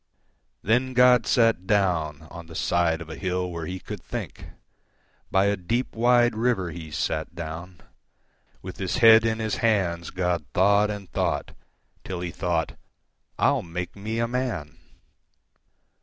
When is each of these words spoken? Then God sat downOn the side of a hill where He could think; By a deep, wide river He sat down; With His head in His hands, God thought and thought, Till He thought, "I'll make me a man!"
Then 0.63 0.95
God 0.95 1.27
sat 1.27 1.67
downOn 1.67 2.47
the 2.47 2.55
side 2.55 3.01
of 3.01 3.09
a 3.11 3.15
hill 3.17 3.51
where 3.51 3.67
He 3.67 3.79
could 3.79 4.01
think; 4.03 4.47
By 5.29 5.45
a 5.45 5.55
deep, 5.55 5.95
wide 5.95 6.33
river 6.35 6.71
He 6.71 6.89
sat 6.89 7.35
down; 7.35 7.81
With 8.63 8.77
His 8.77 8.97
head 8.97 9.27
in 9.27 9.37
His 9.37 9.57
hands, 9.57 10.09
God 10.09 10.43
thought 10.55 10.89
and 10.89 11.07
thought, 11.11 11.51
Till 12.03 12.21
He 12.21 12.31
thought, 12.31 12.79
"I'll 13.37 13.61
make 13.61 13.95
me 13.95 14.17
a 14.17 14.27
man!" 14.27 14.79